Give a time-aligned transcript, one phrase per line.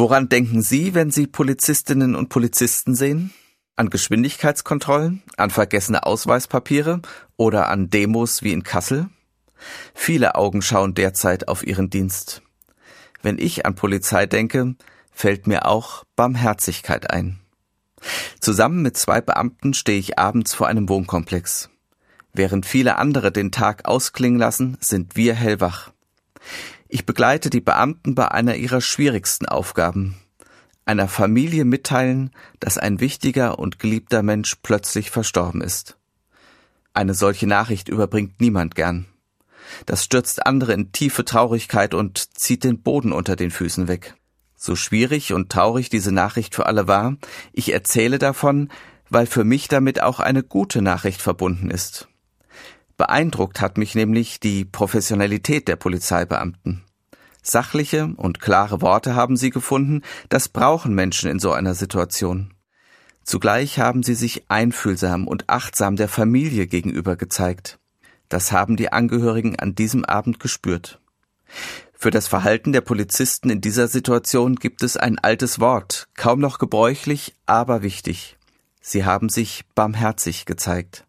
[0.00, 3.34] Woran denken Sie, wenn Sie Polizistinnen und Polizisten sehen?
[3.76, 7.02] An Geschwindigkeitskontrollen, an vergessene Ausweispapiere
[7.36, 9.10] oder an Demos wie in Kassel?
[9.92, 12.40] Viele Augen schauen derzeit auf ihren Dienst.
[13.20, 14.74] Wenn ich an Polizei denke,
[15.12, 17.38] fällt mir auch Barmherzigkeit ein.
[18.40, 21.68] Zusammen mit zwei Beamten stehe ich abends vor einem Wohnkomplex.
[22.32, 25.92] Während viele andere den Tag ausklingen lassen, sind wir hellwach.
[26.92, 30.16] Ich begleite die Beamten bei einer ihrer schwierigsten Aufgaben.
[30.84, 35.98] Einer Familie mitteilen, dass ein wichtiger und geliebter Mensch plötzlich verstorben ist.
[36.92, 39.06] Eine solche Nachricht überbringt niemand gern.
[39.86, 44.16] Das stürzt andere in tiefe Traurigkeit und zieht den Boden unter den Füßen weg.
[44.56, 47.16] So schwierig und traurig diese Nachricht für alle war,
[47.52, 48.68] ich erzähle davon,
[49.08, 52.08] weil für mich damit auch eine gute Nachricht verbunden ist.
[53.00, 56.84] Beeindruckt hat mich nämlich die Professionalität der Polizeibeamten.
[57.40, 62.52] Sachliche und klare Worte haben sie gefunden, das brauchen Menschen in so einer Situation.
[63.24, 67.78] Zugleich haben sie sich einfühlsam und achtsam der Familie gegenüber gezeigt.
[68.28, 71.00] Das haben die Angehörigen an diesem Abend gespürt.
[71.94, 76.58] Für das Verhalten der Polizisten in dieser Situation gibt es ein altes Wort, kaum noch
[76.58, 78.36] gebräuchlich, aber wichtig.
[78.82, 81.06] Sie haben sich barmherzig gezeigt.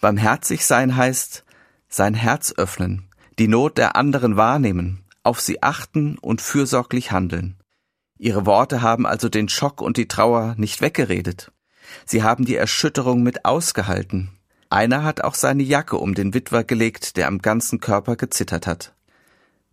[0.00, 1.44] Barmherzig sein heißt,
[1.88, 7.56] sein Herz öffnen, die Not der anderen wahrnehmen, auf sie achten und fürsorglich handeln.
[8.18, 11.52] Ihre Worte haben also den Schock und die Trauer nicht weggeredet.
[12.06, 14.30] Sie haben die Erschütterung mit ausgehalten,
[14.74, 18.92] einer hat auch seine Jacke um den Witwer gelegt, der am ganzen Körper gezittert hat.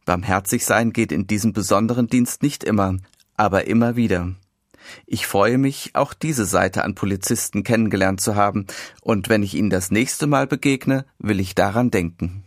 [0.06, 2.98] Barmherzig sein geht in diesem besonderen Dienst nicht immer,
[3.36, 4.36] aber immer wieder.
[5.06, 8.68] Ich freue mich, auch diese Seite an Polizisten kennengelernt zu haben,
[9.02, 12.44] und wenn ich ihnen das nächste Mal begegne, will ich daran denken.